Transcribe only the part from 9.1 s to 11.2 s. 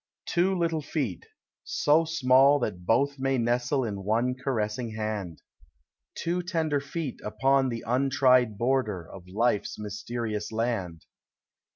life's mysterious land.